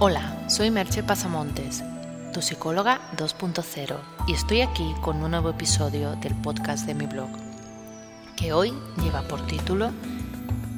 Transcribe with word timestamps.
Hola, 0.00 0.48
soy 0.48 0.70
Merche 0.70 1.02
Pasamontes, 1.02 1.82
tu 2.32 2.40
psicóloga 2.40 3.00
2.0, 3.16 3.98
y 4.28 4.32
estoy 4.32 4.60
aquí 4.60 4.94
con 5.02 5.20
un 5.24 5.32
nuevo 5.32 5.50
episodio 5.50 6.14
del 6.14 6.36
podcast 6.36 6.86
de 6.86 6.94
mi 6.94 7.06
blog, 7.06 7.28
que 8.36 8.52
hoy 8.52 8.72
lleva 9.02 9.22
por 9.22 9.44
título 9.48 9.90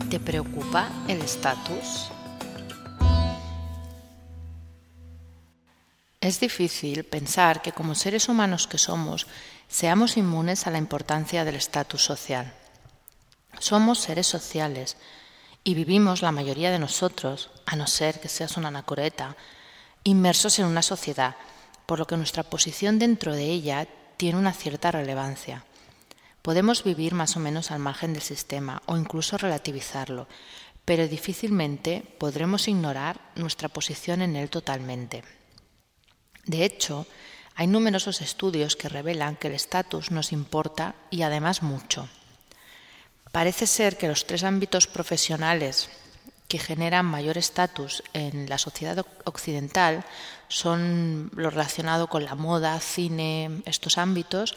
¿Te 0.08 0.20
preocupa 0.20 0.88
el 1.06 1.20
estatus? 1.20 2.10
Es 6.22 6.40
difícil 6.40 7.04
pensar 7.04 7.60
que 7.60 7.72
como 7.72 7.94
seres 7.94 8.26
humanos 8.26 8.66
que 8.66 8.78
somos, 8.78 9.26
seamos 9.68 10.16
inmunes 10.16 10.66
a 10.66 10.70
la 10.70 10.78
importancia 10.78 11.44
del 11.44 11.56
estatus 11.56 12.02
social. 12.02 12.54
Somos 13.58 13.98
seres 13.98 14.26
sociales, 14.26 14.96
y 15.64 15.74
vivimos 15.74 16.22
la 16.22 16.32
mayoría 16.32 16.70
de 16.70 16.78
nosotros, 16.78 17.50
a 17.66 17.76
no 17.76 17.86
ser 17.86 18.20
que 18.20 18.28
seas 18.28 18.56
una 18.56 18.68
anacoreta, 18.68 19.36
inmersos 20.04 20.58
en 20.58 20.66
una 20.66 20.82
sociedad, 20.82 21.36
por 21.86 21.98
lo 21.98 22.06
que 22.06 22.16
nuestra 22.16 22.42
posición 22.42 22.98
dentro 22.98 23.34
de 23.34 23.44
ella 23.44 23.86
tiene 24.16 24.38
una 24.38 24.52
cierta 24.52 24.90
relevancia. 24.90 25.64
Podemos 26.42 26.84
vivir 26.84 27.14
más 27.14 27.36
o 27.36 27.40
menos 27.40 27.70
al 27.70 27.80
margen 27.80 28.12
del 28.14 28.22
sistema 28.22 28.82
o 28.86 28.96
incluso 28.96 29.36
relativizarlo, 29.36 30.26
pero 30.84 31.06
difícilmente 31.06 32.02
podremos 32.18 32.66
ignorar 32.66 33.20
nuestra 33.34 33.68
posición 33.68 34.22
en 34.22 34.36
él 34.36 34.48
totalmente. 34.48 35.22
De 36.46 36.64
hecho, 36.64 37.06
hay 37.54 37.66
numerosos 37.66 38.22
estudios 38.22 38.76
que 38.76 38.88
revelan 38.88 39.36
que 39.36 39.48
el 39.48 39.54
estatus 39.54 40.10
nos 40.10 40.32
importa 40.32 40.94
y 41.10 41.22
además 41.22 41.62
mucho. 41.62 42.08
Parece 43.32 43.66
ser 43.66 43.96
que 43.96 44.08
los 44.08 44.26
tres 44.26 44.42
ámbitos 44.42 44.86
profesionales 44.86 45.88
que 46.48 46.58
generan 46.58 47.06
mayor 47.06 47.38
estatus 47.38 48.02
en 48.12 48.48
la 48.48 48.58
sociedad 48.58 49.06
occidental 49.24 50.04
son 50.48 51.30
lo 51.36 51.48
relacionado 51.48 52.08
con 52.08 52.24
la 52.24 52.34
moda, 52.34 52.78
cine, 52.80 53.62
estos 53.66 53.98
ámbitos, 53.98 54.56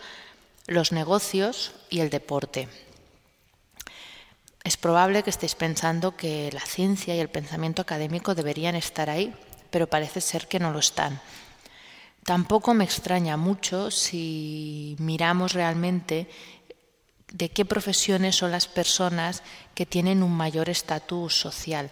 los 0.65 0.91
negocios 0.91 1.73
y 1.91 1.99
el 1.99 2.09
deporte. 2.09 2.67
Es 4.63 4.75
probable 4.77 5.21
que 5.21 5.29
estéis 5.29 5.53
pensando 5.53 6.17
que 6.17 6.49
la 6.51 6.61
ciencia 6.61 7.15
y 7.15 7.19
el 7.19 7.29
pensamiento 7.29 7.83
académico 7.83 8.33
deberían 8.33 8.75
estar 8.75 9.09
ahí, 9.09 9.35
pero 9.69 9.87
parece 9.87 10.19
ser 10.19 10.47
que 10.47 10.59
no 10.59 10.71
lo 10.71 10.79
están. 10.79 11.21
Tampoco 12.23 12.73
me 12.73 12.85
extraña 12.85 13.35
mucho 13.35 13.91
si 13.91 14.95
miramos 14.97 15.53
realmente 15.53 16.29
de 17.33 17.49
qué 17.49 17.65
profesiones 17.65 18.37
son 18.37 18.51
las 18.51 18.67
personas 18.67 19.43
que 19.75 19.85
tienen 19.85 20.23
un 20.23 20.31
mayor 20.31 20.69
estatus 20.69 21.35
social, 21.35 21.89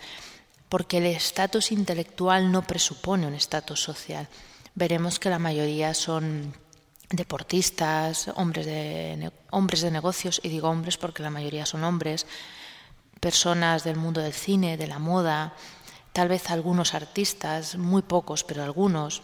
porque 0.70 1.00
el 1.00 1.08
estatus 1.08 1.72
intelectual 1.72 2.52
no 2.52 2.62
presupone 2.62 3.28
un 3.28 3.34
estatus 3.34 3.82
social. 3.82 4.30
Veremos 4.76 5.20
que 5.20 5.30
la 5.30 5.40
mayoría 5.40 5.94
son 5.94 6.54
deportistas, 7.10 8.30
hombres 8.36 8.68
de, 8.68 9.32
hombres 9.50 9.82
de 9.82 9.92
negocios, 9.92 10.40
y 10.44 10.50
digo 10.50 10.70
hombres 10.70 10.98
porque 10.98 11.24
la 11.24 11.32
mayoría 11.32 11.66
son 11.66 11.84
hombres, 11.84 12.28
personas 13.20 13.84
del 13.84 13.98
mundo 13.98 14.22
del 14.22 14.34
cine, 14.34 14.78
de 14.78 14.88
la 14.88 15.00
moda, 15.00 15.56
tal 16.14 16.30
vez 16.30 16.52
algunos 16.52 16.94
artistas, 16.94 17.78
muy 17.78 18.04
pocos, 18.04 18.44
pero 18.44 18.64
algunos, 18.64 19.24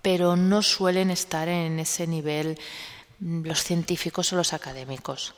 pero 0.00 0.36
no 0.36 0.62
suelen 0.62 1.10
estar 1.10 1.48
en 1.48 1.80
ese 1.80 2.06
nivel 2.06 2.58
los 3.20 3.62
científicos 3.62 4.32
o 4.32 4.36
los 4.36 4.52
académicos. 4.52 5.34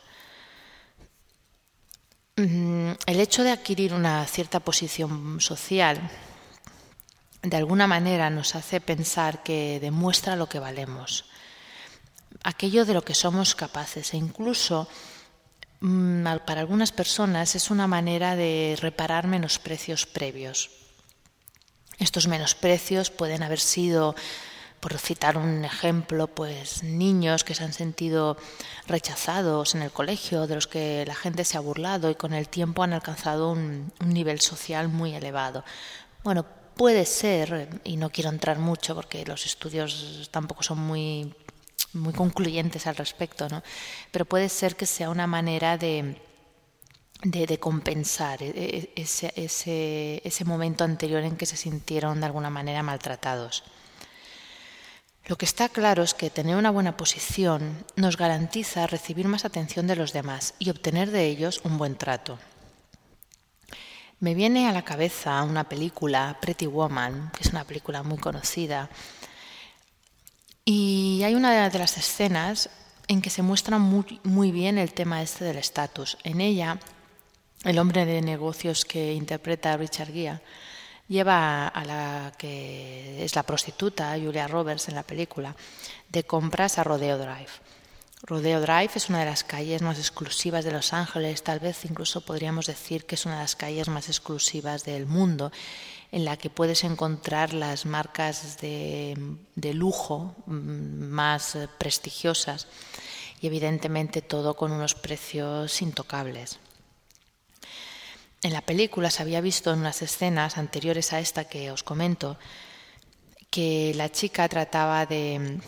Mm, 2.37 2.93
el 3.07 3.20
hecho 3.20 3.43
de 3.43 3.51
adquirir 3.51 3.93
una 3.93 4.25
cierta 4.27 4.61
posición 4.61 5.41
social 5.41 6.11
de 7.43 7.57
alguna 7.57 7.87
manera 7.87 8.31
nos 8.31 8.55
hace 8.55 8.81
pensar 8.81 9.43
que 9.43 9.79
demuestra 9.81 10.37
lo 10.37 10.48
que 10.48 10.59
valemos, 10.59 11.25
aquello 12.43 12.85
de 12.85 12.95
lo 12.95 13.03
que 13.03 13.15
somos 13.15 13.55
capaces 13.55 14.14
e 14.14 14.17
incluso 14.17 14.89
mm, 15.81 16.27
para 16.47 16.61
algunas 16.61 16.92
personas 16.92 17.55
es 17.55 17.70
una 17.70 17.86
manera 17.86 18.36
de 18.36 18.77
reparar 18.81 19.27
menosprecios 19.27 20.07
previos. 20.07 20.70
Estos 21.98 22.29
menosprecios 22.29 23.11
pueden 23.11 23.42
haber 23.42 23.58
sido 23.58 24.14
por 24.80 24.96
citar 24.98 25.36
un 25.36 25.64
ejemplo, 25.64 26.28
pues 26.28 26.83
niños 26.83 27.44
que 27.44 27.55
se 27.55 27.64
han 27.64 27.72
sentido 27.72 28.36
rechazados 28.86 29.74
en 29.74 29.83
el 29.83 29.90
colegio, 29.90 30.46
de 30.46 30.55
los 30.55 30.66
que 30.66 31.05
la 31.06 31.14
gente 31.14 31.44
se 31.44 31.56
ha 31.56 31.61
burlado 31.61 32.11
y 32.11 32.14
con 32.14 32.33
el 32.33 32.48
tiempo 32.48 32.83
han 32.83 32.92
alcanzado 32.92 33.50
un, 33.50 33.92
nivel 34.05 34.40
social 34.40 34.89
muy 34.89 35.14
elevado. 35.14 35.64
Bueno, 36.22 36.46
puede 36.77 37.05
ser, 37.06 37.80
y 37.84 37.96
no 37.96 38.11
quiero 38.11 38.30
entrar 38.30 38.58
mucho 38.58 38.94
porque 38.94 39.24
los 39.24 39.46
estudios 39.46 40.28
tampoco 40.30 40.62
son 40.62 40.78
muy, 40.78 41.34
muy 41.92 42.12
concluyentes 42.12 42.86
al 42.86 42.96
respecto, 42.96 43.48
¿no? 43.48 43.62
pero 44.12 44.24
puede 44.27 44.48
ser 44.48 44.77
que 44.77 44.86
sea 44.86 45.10
una 45.10 45.27
manera 45.27 45.77
de, 45.77 46.20
de, 47.24 47.58
compensar 47.58 48.42
e, 48.42 48.50
e, 48.55 48.92
ese, 48.95 49.33
ese, 49.34 50.22
ese 50.24 50.45
momento 50.45 50.84
anterior 50.84 51.22
en 51.24 51.36
que 51.36 51.46
se 51.46 51.56
sintieron 51.56 52.20
de 52.20 52.27
alguna 52.27 52.50
manera 52.50 52.83
maltratados. 52.84 53.64
Lo 55.28 55.36
que 55.36 55.44
está 55.44 55.68
claro 55.68 56.02
es 56.02 56.14
que 56.14 56.30
tener 56.30 56.56
una 56.56 56.70
buena 56.70 56.96
posición 56.96 57.84
nos 57.96 58.16
garantiza 58.16 58.86
recibir 58.86 59.28
más 59.28 59.44
atención 59.44 59.86
de 59.86 59.94
los 59.94 60.14
demás 60.14 60.55
y 60.58 60.70
obtener 60.70 61.11
de 61.11 61.27
ellos 61.27 61.61
un 61.64 61.77
buen 61.77 61.96
trato. 61.96 62.39
Me 64.20 64.34
viene 64.34 64.68
a 64.68 64.72
la 64.72 64.86
cabeza 64.86 65.42
una 65.42 65.68
película, 65.68 66.39
Pretty 66.40 66.66
Woman, 66.66 67.30
que 67.36 67.42
es 67.42 67.50
una 67.50 67.64
película 67.64 68.02
muy 68.02 68.16
conocida, 68.16 68.89
y 70.64 71.20
hay 71.24 71.34
una 71.34 71.68
de 71.68 71.78
las 71.78 71.98
escenas 71.98 72.70
en 73.06 73.20
que 73.20 73.28
se 73.28 73.42
muestra 73.42 73.78
muy, 73.78 74.50
bien 74.50 74.78
el 74.78 74.95
tema 74.95 75.20
este 75.20 75.45
del 75.45 75.58
estatus. 75.58 76.16
En 76.24 76.40
ella, 76.40 76.78
el 77.64 77.78
hombre 77.78 78.06
de 78.06 78.22
negocios 78.22 78.86
que 78.86 79.12
interpreta 79.12 79.77
Richard 79.77 80.10
Gere 80.10 80.40
lleva 81.08 81.67
a 81.67 81.85
la 81.85 82.33
que 82.36 83.24
es 83.24 83.35
la 83.35 83.42
prostituta, 83.42 84.17
Julia 84.23 84.46
Roberts 84.46 84.89
en 84.89 84.95
la 84.95 85.02
película, 85.02 85.57
de 86.11 86.24
compras 86.24 86.79
a 86.79 86.85
Rodeo 86.85 87.19
Drive. 87.19 87.51
Rodeo 88.23 88.61
Drive 88.61 88.91
es 88.96 89.08
una 89.08 89.20
de 89.20 89.27
las 89.27 89.45
calles 89.45 89.80
más 89.80 89.98
exclusivas 89.98 90.64
de 90.64 90.73
Los 90.73 90.92
Ángeles, 90.92 91.42
tal 91.45 91.61
vez 91.61 91.85
incluso 91.85 92.20
podríamos 92.20 92.67
decir 92.67 93.07
que 93.07 93.14
es 93.14 93.27
una 93.27 93.36
de 93.36 93.42
las 93.42 93.57
calles 93.57 93.89
más 93.89 94.08
exclusivas 94.08 94.85
del 94.85 95.07
mundo, 95.07 95.52
en 96.11 96.24
la 96.24 96.36
que 96.36 96.51
puedes 96.51 96.85
encontrar 96.85 97.52
las 97.52 97.86
marcas 97.86 98.58
de, 98.61 99.17
de 99.55 99.75
lujo 99.75 100.35
mm, 100.46 101.05
más 101.11 101.57
prestigiosas 101.79 102.67
y 103.40 103.46
evidentemente 103.46 104.20
todo 104.20 104.57
con 104.57 104.73
unos 104.73 104.95
precios 104.95 105.80
intocables. 105.80 106.58
En 108.43 108.53
la 108.53 108.61
película 108.61 109.11
se 109.11 109.23
había 109.23 109.41
visto 109.41 109.73
en 109.73 109.81
unas 109.81 110.01
escenas 110.01 110.59
anteriores 110.59 111.13
a 111.13 111.19
esta 111.19 111.45
que 111.45 111.73
os 111.73 111.83
comento 111.83 112.39
que 113.51 113.93
la 113.97 114.13
chica 114.13 114.49
trataba 114.49 115.07
de, 115.07 115.61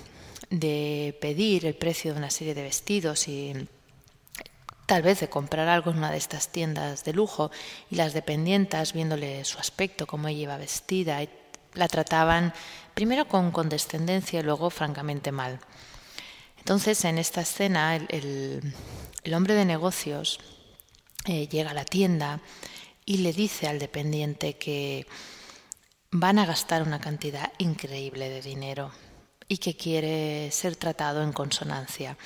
pedir 1.20 1.66
el 1.66 1.74
precio 1.74 2.12
de 2.12 2.18
una 2.18 2.30
serie 2.30 2.54
de 2.54 2.62
vestidos 2.62 3.26
y 3.26 3.68
tal 4.86 5.02
vez 5.02 5.18
de 5.18 5.28
comprar 5.28 5.68
algo 5.68 5.90
en 5.90 5.98
una 5.98 6.12
de 6.12 6.18
estas 6.18 6.48
tiendas 6.48 7.04
de 7.04 7.12
lujo 7.12 7.50
y 7.90 7.96
las 7.96 8.12
dependientas 8.12 8.92
viéndole 8.92 9.44
su 9.44 9.58
aspecto, 9.58 10.06
cómo 10.06 10.28
ella 10.28 10.42
iba 10.42 10.56
vestida, 10.56 11.18
la 11.74 11.88
trataban 11.88 12.52
primero 12.94 13.26
con 13.26 13.50
condescendencia 13.50 14.40
y 14.40 14.42
luego 14.44 14.70
francamente 14.70 15.32
mal. 15.32 15.58
Entonces 16.58 17.04
en 17.04 17.18
esta 17.18 17.40
escena 17.40 17.96
el 17.96 19.34
hombre 19.34 19.54
de 19.54 19.64
negocios 19.64 20.38
eh, 21.26 21.48
llega 21.48 21.70
a 21.70 21.74
la 21.74 21.84
tienda 21.84 22.40
y 23.04 23.18
le 23.18 23.32
dice 23.32 23.68
al 23.68 23.78
dependiente 23.78 24.54
que 24.54 25.06
van 26.10 26.38
a 26.38 26.46
gastar 26.46 26.82
una 26.82 27.00
cantidad 27.00 27.52
increíble 27.58 28.28
de 28.28 28.42
dinero 28.42 28.92
y 29.48 29.58
que 29.58 29.76
quiere 29.76 30.50
ser 30.52 30.76
tratado 30.76 31.22
en 31.22 31.32
consonancia. 31.32 32.16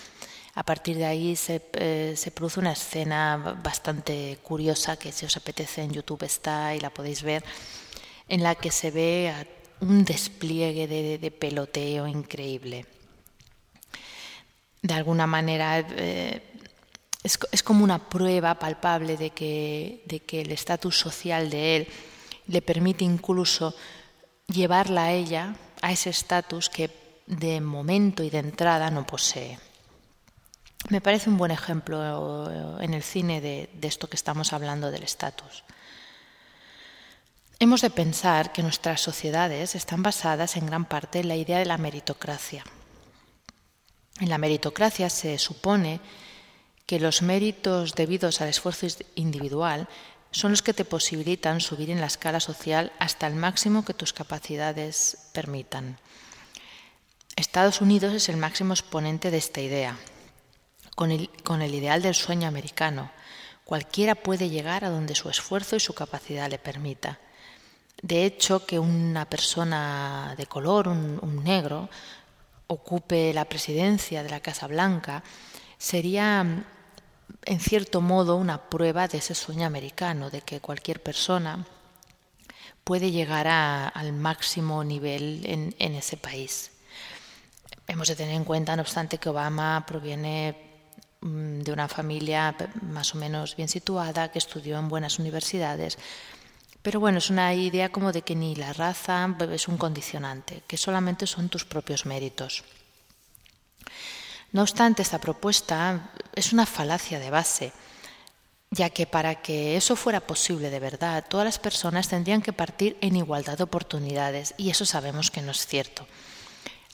A 0.54 0.62
partir 0.62 0.96
de 0.96 1.06
ahí 1.06 1.34
se, 1.36 1.62
eh, 1.72 2.14
se, 2.16 2.30
produce 2.30 2.60
una 2.60 2.72
escena 2.72 3.58
bastante 3.62 4.38
curiosa 4.42 4.96
que 4.96 5.10
si 5.10 5.26
os 5.26 5.36
apetece 5.36 5.82
en 5.82 5.92
YouTube 5.92 6.22
está 6.22 6.74
y 6.74 6.80
la 6.80 6.90
podéis 6.90 7.22
ver, 7.22 7.44
en 8.28 8.42
la 8.42 8.54
que 8.54 8.70
se 8.70 8.90
ve 8.90 9.32
un 9.80 10.04
despliegue 10.04 10.86
de, 10.86 11.30
peloteo 11.30 12.06
increíble. 12.06 12.86
De 14.82 14.94
alguna 14.94 15.26
manera 15.26 15.78
eh, 15.78 16.53
es, 17.24 17.62
como 17.62 17.82
una 17.82 18.10
prueba 18.10 18.54
palpable 18.58 19.16
de 19.16 19.30
que, 19.30 20.04
el 20.30 20.50
estatus 20.52 20.98
social 20.98 21.48
de 21.48 21.76
él 21.76 21.88
le 22.46 22.60
permite 22.60 23.02
incluso 23.02 23.74
llevarla 24.46 25.04
a 25.04 25.12
ella 25.12 25.56
a 25.80 25.90
ese 25.90 26.10
estatus 26.10 26.68
que 26.68 26.90
de 27.26 27.62
momento 27.62 28.22
y 28.22 28.28
de 28.28 28.38
entrada 28.38 28.90
no 28.90 29.06
posee. 29.06 29.58
Me 30.90 31.00
parece 31.00 31.30
un 31.30 31.38
buen 31.38 31.50
ejemplo 31.50 32.78
en 32.78 32.92
el 32.92 33.02
cine 33.02 33.40
de 33.40 33.70
esto 33.80 34.06
que 34.06 34.16
estamos 34.16 34.52
hablando 34.52 34.90
del 34.90 35.02
estatus. 35.02 35.64
hemos 37.58 37.80
de 37.80 37.88
pensar 37.88 38.52
que 38.52 38.62
nuestras 38.62 39.00
sociedades 39.00 39.74
están 39.74 40.02
basadas 40.02 40.56
en 40.58 40.66
gran 40.66 40.84
parte 40.84 41.20
en 41.20 41.28
la 41.28 41.36
idea 41.36 41.58
de 41.58 41.64
la 41.64 41.78
meritocracia. 41.78 42.64
En 44.20 44.28
la 44.28 44.36
meritocracia 44.36 45.08
se 45.08 45.38
supone 45.38 46.00
que 46.86 47.00
los 47.00 47.22
méritos 47.22 47.94
debidos 47.94 48.40
al 48.40 48.48
esfuerzo 48.48 48.86
individual 49.14 49.88
son 50.30 50.50
los 50.50 50.62
que 50.62 50.74
te 50.74 50.84
posibilitan 50.84 51.60
subir 51.60 51.90
en 51.90 52.00
la 52.00 52.06
escala 52.06 52.40
social 52.40 52.92
hasta 52.98 53.26
el 53.26 53.34
máximo 53.34 53.84
que 53.84 53.94
tus 53.94 54.12
capacidades 54.12 55.28
permitan. 55.32 55.98
Estados 57.36 57.80
Unidos 57.80 58.12
es 58.14 58.28
el 58.28 58.36
máximo 58.36 58.74
exponente 58.74 59.30
de 59.30 59.38
esta 59.38 59.60
idea. 59.60 59.96
Con 60.94 61.10
el, 61.10 61.74
ideal 61.74 62.02
del 62.02 62.14
sueño 62.14 62.46
americano, 62.46 63.10
cualquiera 63.64 64.14
puede 64.14 64.48
llegar 64.48 64.84
a 64.84 64.90
donde 64.90 65.14
su 65.14 65.28
esfuerzo 65.28 65.76
y 65.76 65.80
su 65.80 65.94
capacidad 65.94 66.50
le 66.50 66.58
permita. 66.58 67.18
De 68.02 68.24
hecho, 68.24 68.66
que 68.66 68.78
una 68.78 69.24
persona 69.28 70.34
de 70.36 70.46
color, 70.46 70.88
un 70.88 71.42
negro, 71.42 71.88
ocupe 72.66 73.32
la 73.32 73.44
presidencia 73.46 74.22
de 74.22 74.30
la 74.30 74.40
Casa 74.40 74.66
Blanca 74.66 75.22
sería 75.84 76.64
en 77.44 77.60
cierto 77.60 78.00
modo 78.00 78.36
una 78.36 78.70
prueba 78.70 79.06
de 79.06 79.18
ese 79.18 79.34
sueño 79.34 79.66
americano, 79.66 80.30
de 80.30 80.40
que 80.40 80.60
cualquier 80.60 81.02
persona 81.02 81.66
puede 82.84 83.10
llegar 83.10 83.46
al 83.48 84.12
máximo 84.14 84.82
nivel 84.82 85.44
en, 85.44 85.94
ese 85.94 86.16
país. 86.16 86.70
Hemos 87.86 88.08
de 88.08 88.16
tener 88.16 88.34
en 88.34 88.44
cuenta, 88.44 88.74
no 88.74 88.80
obstante, 88.82 89.18
que 89.18 89.28
Obama 89.28 89.84
proviene 89.86 90.56
mm, 91.20 91.60
de 91.60 91.72
una 91.72 91.86
familia 91.86 92.56
más 92.80 93.14
o 93.14 93.18
menos 93.18 93.54
bien 93.54 93.68
situada, 93.68 94.32
que 94.32 94.38
estudió 94.38 94.78
en 94.78 94.88
buenas 94.88 95.18
universidades, 95.18 95.98
pero 96.80 96.98
bueno, 96.98 97.18
es 97.18 97.28
una 97.28 97.52
idea 97.52 97.92
como 97.92 98.10
de 98.10 98.22
que 98.22 98.34
ni 98.34 98.54
la 98.56 98.72
raza 98.72 99.28
es 99.52 99.68
un 99.68 99.76
condicionante, 99.76 100.62
que 100.66 100.78
solamente 100.78 101.26
son 101.26 101.50
tus 101.50 101.66
propios 101.66 102.06
méritos. 102.06 102.64
No 104.54 104.62
obstante, 104.62 105.02
esta 105.02 105.18
propuesta 105.18 106.12
es 106.32 106.52
una 106.52 106.64
falacia 106.64 107.18
de 107.18 107.28
base, 107.28 107.72
ya 108.70 108.88
que 108.88 109.04
para 109.04 109.42
que 109.42 109.76
eso 109.76 109.96
fuera 109.96 110.20
posible 110.20 110.70
de 110.70 110.78
verdad, 110.78 111.24
todas 111.28 111.44
las 111.44 111.58
personas 111.58 112.06
tendrían 112.06 112.40
que 112.40 112.52
partir 112.52 112.96
en 113.00 113.16
igualdad 113.16 113.58
de 113.58 113.64
oportunidades, 113.64 114.54
y 114.56 114.70
eso 114.70 114.86
sabemos 114.86 115.32
que 115.32 115.42
no 115.42 115.50
es 115.50 115.66
cierto. 115.66 116.06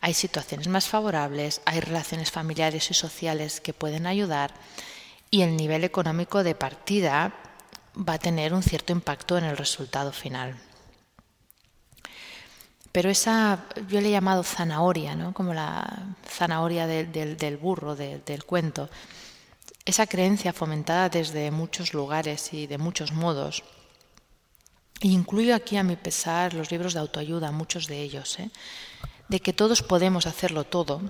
Hay 0.01 0.15
situaciones 0.15 0.69
más 0.69 0.89
favorables, 0.89 1.61
hay 1.67 1.81
relaciones 1.81 2.31
familiares 2.31 2.91
y 2.91 2.95
sociales 2.95 3.61
que 3.61 3.75
pueden 3.75 4.07
ayudar, 4.07 4.55
y 5.31 5.43
el 5.43 5.55
nivel 5.55 5.85
económico 5.85 6.43
de 6.43 6.55
partida 6.55 7.35
va 7.95 8.15
a 8.15 8.19
tener 8.19 8.55
un 8.55 8.63
cierto 8.63 8.95
impacto 8.95 9.37
en 9.37 9.45
el 9.45 9.59
resultado 9.59 10.13
final. 10.13 10.59
Pero 12.93 13.09
esa, 13.09 13.67
yo 13.89 14.01
le 14.01 14.09
he 14.09 14.13
llamado 14.13 14.43
zanahoria, 14.43 15.15
¿no? 15.15 15.33
como 15.33 15.55
la 15.55 16.17
zanahoria 16.27 16.87
del 16.87 17.57
burro, 17.57 17.95
del 17.95 18.45
cuento, 18.45 18.91
esa 19.85 20.07
creencia 20.07 20.53
fomentada 20.53 21.09
desde 21.09 21.51
muchos 21.51 21.95
lugares 21.95 22.53
y 22.53 22.67
de 22.67 22.79
muchos 22.79 23.13
modos, 23.13 23.63
incluyo 25.03 25.55
aquí 25.55 25.77
a 25.77 25.85
mi 25.85 25.97
pesar 25.97 26.53
los 26.53 26.71
libros 26.71 26.95
de 26.95 27.01
autoayuda, 27.01 27.53
muchos 27.53 27.87
de 27.87 28.03
ellos, 28.03 28.39
¿eh? 28.41 28.51
de 29.29 29.41
que 29.41 29.53
todos 29.53 29.83
podemos 29.83 30.27
hacerlo 30.27 30.65
todo, 30.65 31.01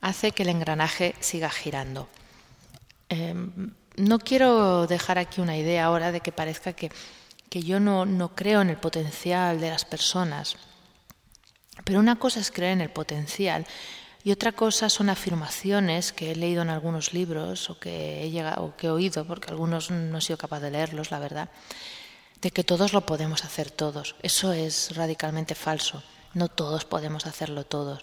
hace 0.00 0.30
que 0.30 0.44
el 0.44 0.50
engranaje 0.50 1.16
siga 1.18 1.50
girando. 1.50 2.08
Eh, 3.08 3.34
no 3.96 4.18
quiero 4.20 4.86
dejar 4.86 5.18
aquí 5.18 5.40
una 5.40 5.56
idea 5.56 5.86
ahora 5.86 6.12
de 6.12 6.20
que 6.20 6.30
parezca 6.30 6.74
que, 6.74 6.90
que 7.50 7.62
yo 7.62 7.80
no, 7.80 8.06
no 8.06 8.34
creo 8.34 8.60
en 8.62 8.70
el 8.70 8.76
potencial 8.76 9.60
de 9.60 9.70
las 9.70 9.84
personas 9.84 10.56
pero 11.84 11.98
una 11.98 12.16
cosa 12.16 12.40
es 12.40 12.50
creer 12.50 12.72
en 12.72 12.80
el 12.80 12.90
potencial 12.90 13.66
y 14.26 14.32
otra 14.32 14.50
cosa 14.50 14.88
son 14.88 15.08
afirmaciones 15.08 16.12
que 16.12 16.32
he 16.32 16.34
leído 16.34 16.62
en 16.62 16.68
algunos 16.68 17.12
libros 17.12 17.70
o 17.70 17.78
que 17.78 18.26
he, 18.26 18.44
o 18.58 18.74
que 18.76 18.88
he 18.88 18.90
oído, 18.90 19.24
porque 19.24 19.50
algunos 19.50 19.92
no 19.92 20.18
he 20.18 20.20
sido 20.20 20.36
capaz 20.36 20.58
de 20.58 20.72
leerlos, 20.72 21.12
la 21.12 21.20
verdad, 21.20 21.48
de 22.42 22.50
que 22.50 22.64
todos 22.64 22.92
lo 22.92 23.06
podemos 23.06 23.44
hacer 23.44 23.70
todos. 23.70 24.16
Eso 24.22 24.52
es 24.52 24.96
radicalmente 24.96 25.54
falso. 25.54 26.02
No 26.34 26.48
todos 26.48 26.84
podemos 26.84 27.24
hacerlo 27.24 27.66
todos. 27.66 28.02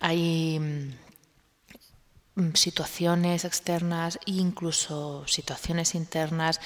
Hay 0.00 0.58
mm, 0.58 2.54
situaciones 2.54 3.44
externas 3.44 4.18
e 4.26 4.32
incluso 4.32 5.24
situaciones 5.28 5.94
internas 5.94 6.60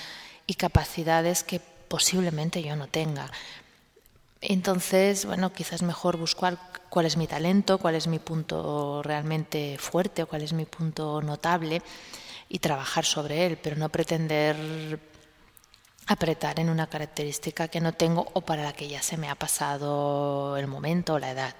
y 0.47 0.55
capacidades 0.55 1.45
que 1.45 1.61
posiblemente 1.61 2.63
yo 2.63 2.75
no 2.75 2.89
tenga. 2.89 3.31
Entonces, 4.43 5.25
bueno, 5.25 5.53
quizás 5.53 5.83
mejor 5.83 6.17
buscar 6.17 6.59
cuál 6.91 7.06
es 7.06 7.17
mi 7.17 7.29
talento, 7.29 7.79
cuál 7.79 7.94
es 7.94 8.09
mi 8.09 8.19
punto 8.19 9.00
realmente 9.05 9.79
fuerte 9.79 10.25
o 10.25 10.27
cuál 10.27 10.43
es 10.43 10.53
mi 10.53 10.65
punto 10.65 11.23
notable 11.23 11.81
y 12.49 12.59
trabajar 12.59 13.05
sobre 13.05 13.47
él, 13.47 13.56
pero 13.62 13.77
no 13.77 13.89
pretender 13.89 14.99
apretar 16.09 16.59
en 16.59 16.71
una 16.71 16.89
característica 16.89 17.69
que 17.69 17.81
no 17.81 17.93
tengo 17.93 18.27
o 18.35 18.41
para 18.41 18.65
la 18.65 18.73
que 18.73 18.89
ya 18.89 19.00
se 19.00 19.17
me 19.17 19.31
ha 19.31 19.37
pasado 19.37 20.56
el 20.56 20.67
momento 20.67 21.15
o 21.15 21.19
la 21.21 21.31
edad. 21.31 21.55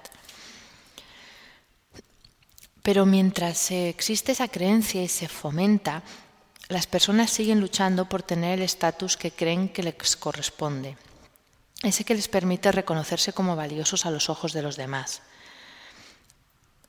Pero 2.81 3.05
mientras 3.05 3.71
existe 3.71 4.33
esa 4.33 4.49
creencia 4.49 5.01
y 5.01 5.07
se 5.07 5.29
fomenta, 5.29 6.03
las 6.67 6.85
personas 6.87 7.31
siguen 7.31 7.61
luchando 7.61 8.09
por 8.09 8.23
tener 8.23 8.59
el 8.59 8.65
estatus 8.65 9.15
que 9.15 9.31
creen 9.31 9.69
que 9.69 9.83
les 9.83 10.17
corresponde 10.17 10.97
ese 11.83 12.05
que 12.05 12.15
les 12.15 12.27
permite 12.27 12.71
reconocerse 12.71 13.33
como 13.33 13.55
valiosos 13.55 14.05
a 14.05 14.11
los 14.11 14.29
ojos 14.29 14.53
de 14.53 14.61
los 14.61 14.77
demás. 14.77 15.21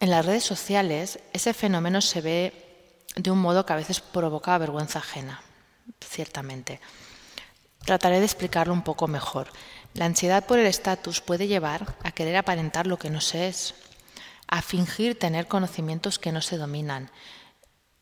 En 0.01 0.11
las 0.11 0.25
redes 0.25 0.45
sociales 0.45 1.19
ese 1.33 1.53
fenómeno 1.53 2.01
se 2.01 2.21
ve 2.21 2.65
de 3.17 3.31
un 3.31 3.39
modo 3.39 3.67
que 3.67 3.73
a 3.73 3.77
veces 3.77 4.01
provoca 4.01 4.59
vergüenza 4.59 5.01
ajena, 5.01 5.43
ciertamente. 6.01 6.81
Trataré 7.85 8.19
de 8.19 8.25
explicarlo 8.25 8.73
un 8.73 8.83
poco 8.83 9.09
mejor. 9.09 9.49
La 9.95 10.07
ansiedad 10.07 10.47
por 10.47 10.59
el 10.59 10.67
estatus 10.67 11.21
puede 11.21 11.47
llevar 11.47 11.97
a 12.03 12.13
querer 12.13 12.37
aparentar 12.37 12.87
lo 12.87 12.99
que 12.99 13.11
no 13.11 13.21
se 13.21 13.49
es, 13.49 13.75
a 14.47 14.63
fingir 14.63 15.19
tener 15.19 15.49
conocimientos 15.49 16.19
que 16.19 16.33
no 16.33 16.41
se 16.41 16.57
dominan, 16.57 17.11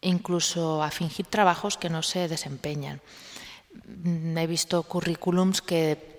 incluso 0.01 0.83
a 0.83 0.91
fingir 0.91 1.27
trabajos 1.27 1.77
que 1.77 1.91
no 1.91 2.03
se 2.03 2.29
desempeñan. 2.29 3.01
He 4.37 4.47
visto 4.47 4.83
currículums 4.83 5.63
que 5.63 6.12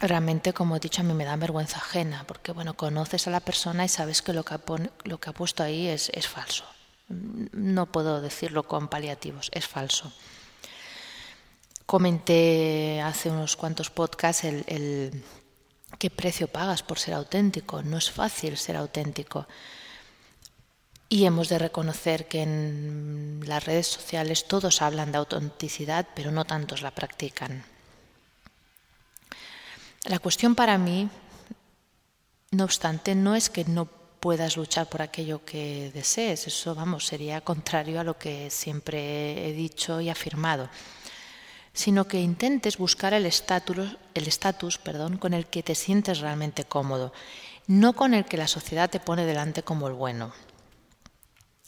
realmente, 0.00 0.52
como 0.52 0.76
he 0.76 0.80
dicho, 0.80 1.02
a 1.02 1.04
mí 1.04 1.14
me 1.14 1.24
da 1.24 1.36
vergüenza 1.36 1.78
ajena, 1.78 2.24
porque 2.26 2.52
bueno, 2.52 2.74
conoces 2.74 3.26
a 3.26 3.30
la 3.30 3.40
persona 3.40 3.84
y 3.84 3.88
sabes 3.88 4.22
que 4.22 4.32
lo 4.32 4.44
que 4.44 4.54
ha, 4.54 4.60
lo 5.04 5.20
que 5.20 5.30
ha 5.30 5.34
puesto 5.34 5.62
ahí 5.62 5.88
es, 5.88 6.10
falso. 6.26 6.64
No 7.08 7.86
puedo 7.86 8.20
decirlo 8.20 8.62
con 8.64 8.88
paliativos, 8.88 9.50
es 9.52 9.66
falso. 9.66 10.12
Comenté 11.86 13.00
hace 13.02 13.30
unos 13.30 13.56
cuantos 13.56 13.90
podcasts 13.90 14.44
el, 14.44 14.64
el 14.68 15.24
qué 15.98 16.08
precio 16.08 16.46
pagas 16.46 16.82
por 16.82 16.98
ser 16.98 17.14
auténtico. 17.14 17.82
No 17.82 17.98
es 17.98 18.10
fácil 18.10 18.56
ser 18.56 18.76
auténtico. 18.76 19.48
Y 21.08 21.24
hemos 21.24 21.48
de 21.48 21.58
reconocer 21.58 22.28
que 22.28 22.42
en 22.42 23.40
las 23.44 23.64
redes 23.64 23.88
sociales 23.88 24.46
todos 24.46 24.80
hablan 24.80 25.10
de 25.10 25.18
autenticidad, 25.18 26.06
pero 26.14 26.30
no 26.30 26.44
tantos 26.44 26.82
la 26.82 26.92
practican. 26.92 27.64
La 30.04 30.18
cuestión 30.18 30.54
para 30.54 30.78
mí, 30.78 31.10
no 32.52 32.64
obstante, 32.64 33.14
no 33.14 33.34
es 33.34 33.50
que 33.50 33.64
no 33.64 33.86
puedas 34.18 34.56
luchar 34.56 34.88
por 34.88 35.02
aquello 35.02 35.44
que 35.44 35.90
desees, 35.92 36.46
eso 36.46 36.74
vamos, 36.74 37.06
sería 37.06 37.42
contrario 37.42 38.00
a 38.00 38.04
lo 38.04 38.16
que 38.18 38.50
siempre 38.50 39.46
he 39.46 39.52
dicho 39.52 40.00
y 40.00 40.08
afirmado, 40.08 40.70
sino 41.74 42.06
que 42.06 42.20
intentes 42.20 42.78
buscar 42.78 43.12
el 43.12 43.26
estatus, 43.26 43.98
el 44.14 44.28
perdón, 44.82 45.18
con 45.18 45.34
el 45.34 45.46
que 45.46 45.62
te 45.62 45.74
sientes 45.74 46.20
realmente 46.20 46.64
cómodo, 46.64 47.12
no 47.66 47.92
con 47.92 48.14
el 48.14 48.24
que 48.24 48.38
la 48.38 48.48
sociedad 48.48 48.88
te 48.88 49.00
pone 49.00 49.26
delante 49.26 49.62
como 49.62 49.86
el 49.86 49.94
bueno. 49.94 50.32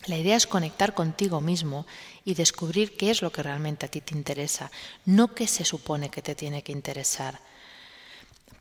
La 0.07 0.17
idea 0.17 0.37
es 0.37 0.47
conectar 0.47 0.95
contigo 0.95 1.43
mismo 1.43 1.87
y 2.25 2.35
descubrir 2.35 2.97
qué 2.97 3.11
es 3.11 3.21
lo 3.21 3.31
que 3.31 3.43
realmente 3.43 3.87
a 3.87 3.91
ti 3.91 4.01
te 4.01 4.15
interesa, 4.15 4.71
no 5.05 5.35
qué 5.35 5.47
se 5.47 5.65
supone 5.65 6.11
que 6.11 6.23
te 6.23 6.35
tiene 6.35 6.63
que 6.63 6.73
interesar. 6.73 7.52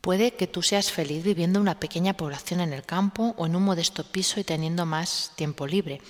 Puede 0.02 0.34
que 0.34 0.48
tú 0.48 0.64
seas 0.64 0.92
feliz 0.92 1.24
viviendo 1.24 1.60
en 1.60 1.62
una 1.62 1.80
pequeña 1.80 2.18
población 2.18 2.60
en 2.60 2.74
el 2.74 2.84
campo 2.84 3.36
o 3.38 3.46
en 3.46 3.56
un 3.56 3.64
modesto 3.64 4.04
piso 4.04 4.40
y 4.40 4.44
teniendo 4.44 4.88
más 4.88 5.32
tiempo 5.36 5.68
libre. 5.68 6.02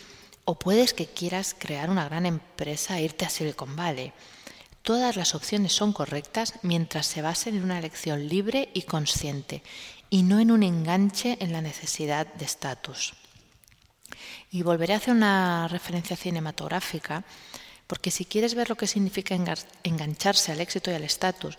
O 0.46 0.58
puedes 0.58 0.94
que 0.94 1.08
quieras 1.08 1.54
crear 1.58 1.90
una 1.90 2.06
gran 2.06 2.26
empresa 2.26 2.98
e 2.98 3.04
irte 3.04 3.26
a 3.26 3.30
Silicon 3.30 3.76
Valley. 3.76 4.14
Todas 4.82 5.18
las 5.18 5.36
opciones 5.36 5.74
son 5.74 5.92
correctas 5.92 6.54
mientras 6.64 7.06
se 7.06 7.22
basen 7.22 7.58
en 7.58 7.64
una 7.64 7.78
elección 7.78 8.30
libre 8.30 8.70
y 8.74 8.84
consciente 8.84 9.62
y 10.10 10.24
no 10.24 10.40
en 10.40 10.52
un 10.52 10.64
enganche 10.64 11.38
en 11.42 11.52
la 11.52 11.62
necesidad 11.62 12.28
de 12.34 12.46
estatus. 12.46 13.14
Y 14.52 14.64
volveré 14.64 14.94
a 14.94 14.98
hacer 14.98 15.14
una 15.14 15.68
referencia 15.68 16.16
cinematográfica 16.16 17.26
porque 17.88 18.10
si 18.10 18.24
quieres 18.24 18.56
ver 18.56 18.70
lo 18.70 18.78
que 18.78 18.88
significa 18.88 19.36
engancharse 19.84 20.54
al 20.54 20.62
éxito 20.62 20.92
y 20.92 20.94
al 20.94 21.04
estatus, 21.04 21.58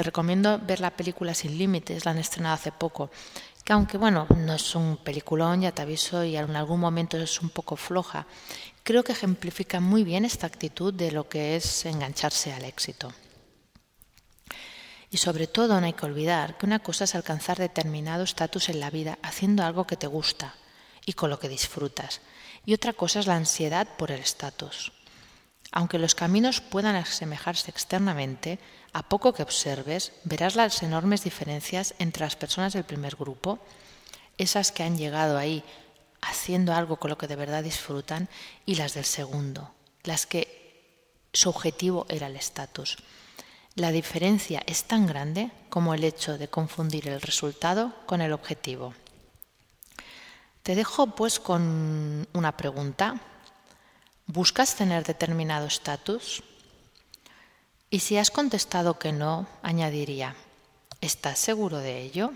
Te 0.00 0.04
recomiendo 0.04 0.58
ver 0.58 0.80
la 0.80 0.96
película 0.96 1.34
Sin 1.34 1.58
Límites, 1.58 2.06
la 2.06 2.12
han 2.12 2.16
estrenado 2.16 2.54
hace 2.54 2.72
poco, 2.72 3.10
que 3.62 3.74
aunque 3.74 3.98
bueno, 3.98 4.26
no 4.34 4.54
es 4.54 4.74
un 4.74 4.96
peliculón, 4.96 5.60
ya 5.60 5.72
te 5.72 5.82
aviso, 5.82 6.24
y 6.24 6.38
en 6.38 6.56
algún 6.56 6.80
momento 6.80 7.18
es 7.18 7.42
un 7.42 7.50
poco 7.50 7.76
floja, 7.76 8.26
creo 8.82 9.04
que 9.04 9.12
ejemplifica 9.12 9.78
muy 9.78 10.02
bien 10.02 10.24
esta 10.24 10.46
actitud 10.46 10.94
de 10.94 11.12
lo 11.12 11.28
que 11.28 11.54
es 11.54 11.84
engancharse 11.84 12.50
al 12.50 12.64
éxito. 12.64 13.12
Y 15.10 15.18
sobre 15.18 15.46
todo 15.46 15.78
no 15.78 15.86
hay 15.86 15.92
que 15.92 16.06
olvidar 16.06 16.56
que 16.56 16.64
una 16.64 16.78
cosa 16.78 17.04
es 17.04 17.14
alcanzar 17.14 17.58
determinado 17.58 18.24
estatus 18.24 18.70
en 18.70 18.80
la 18.80 18.88
vida 18.88 19.18
haciendo 19.22 19.64
algo 19.64 19.86
que 19.86 19.98
te 19.98 20.06
gusta 20.06 20.54
y 21.04 21.12
con 21.12 21.28
lo 21.28 21.38
que 21.38 21.50
disfrutas. 21.50 22.22
Y 22.64 22.72
otra 22.72 22.94
cosa 22.94 23.20
es 23.20 23.26
la 23.26 23.36
ansiedad 23.36 23.86
por 23.98 24.10
el 24.12 24.20
estatus. 24.20 24.92
Aunque 25.72 25.98
los 25.98 26.14
caminos 26.14 26.60
puedan 26.60 26.96
asemejarse 26.96 27.70
externamente, 27.70 28.58
a 28.92 29.02
poco 29.02 29.32
que 29.32 29.42
observes 29.42 30.12
verás 30.24 30.56
las 30.56 30.82
enormes 30.82 31.22
diferencias 31.22 31.94
entre 31.98 32.24
las 32.24 32.36
personas 32.36 32.72
del 32.72 32.84
primer 32.84 33.16
grupo, 33.16 33.60
esas 34.36 34.72
que 34.72 34.82
han 34.82 34.96
llegado 34.96 35.38
ahí 35.38 35.62
haciendo 36.22 36.74
algo 36.74 36.96
con 36.96 37.10
lo 37.10 37.18
que 37.18 37.28
de 37.28 37.36
verdad 37.36 37.62
disfrutan, 37.62 38.28
y 38.66 38.74
las 38.74 38.94
del 38.94 39.04
segundo, 39.04 39.72
las 40.02 40.26
que 40.26 40.60
su 41.32 41.48
objetivo 41.48 42.06
era 42.08 42.26
el 42.26 42.36
estatus. 42.36 42.98
La 43.76 43.92
diferencia 43.92 44.62
es 44.66 44.84
tan 44.84 45.06
grande 45.06 45.50
como 45.68 45.94
el 45.94 46.04
hecho 46.04 46.36
de 46.36 46.48
confundir 46.48 47.08
el 47.08 47.20
resultado 47.20 47.94
con 48.06 48.20
el 48.20 48.32
objetivo. 48.32 48.94
Te 50.62 50.74
dejo 50.74 51.06
pues 51.14 51.38
con 51.40 52.26
una 52.32 52.56
pregunta. 52.56 53.20
¿Buscas 54.32 54.76
tener 54.76 55.02
determinado 55.04 55.66
estatus? 55.66 56.44
Y 57.90 57.98
si 57.98 58.16
has 58.16 58.30
contestado 58.30 58.96
que 58.96 59.10
no, 59.10 59.48
añadiría, 59.60 60.36
¿estás 61.00 61.40
seguro 61.40 61.78
de 61.78 62.00
ello? 62.00 62.30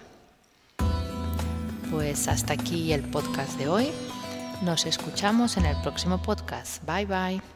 Pues 1.93 2.27
hasta 2.27 2.55
aquí 2.55 2.93
el 2.93 3.03
podcast 3.03 3.57
de 3.59 3.69
hoy. 3.69 3.91
Nos 4.63 4.87
escuchamos 4.87 5.57
en 5.57 5.67
el 5.67 5.81
próximo 5.83 6.21
podcast. 6.21 6.83
Bye 6.85 7.07
bye. 7.07 7.54